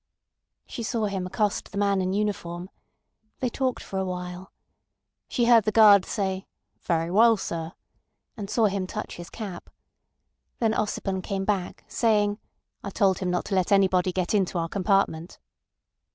[0.65, 2.71] She saw him accost the man in uniform.
[3.39, 4.51] They talked for a while.
[5.27, 6.47] She heard the guard say
[6.81, 7.73] "Very well, sir,"
[8.35, 9.69] and saw him touch his cap.
[10.57, 12.39] Then Ossipon came back, saying:
[12.83, 15.37] "I told him not to let anybody get into our compartment."